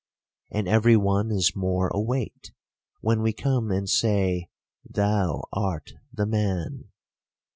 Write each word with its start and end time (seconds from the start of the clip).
And 0.49 0.67
every 0.67 0.97
one 0.97 1.29
is 1.29 1.55
more 1.55 1.89
awaked, 1.93 2.53
when 3.01 3.21
we 3.21 3.33
come 3.33 3.69
and 3.69 3.87
say. 3.87 4.49
Thou 4.89 5.43
art 5.53 5.91
the 6.11 6.25
man. 6.25 6.85